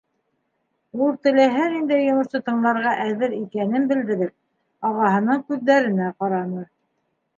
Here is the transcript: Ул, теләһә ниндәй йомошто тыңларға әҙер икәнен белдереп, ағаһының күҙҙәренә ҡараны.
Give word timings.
Ул, 1.07 1.11
теләһә 1.25 1.67
ниндәй 1.73 2.07
йомошто 2.07 2.41
тыңларға 2.47 2.95
әҙер 3.05 3.35
икәнен 3.43 3.87
белдереп, 3.93 4.35
ағаһының 4.91 5.45
күҙҙәренә 5.53 6.13
ҡараны. 6.25 6.67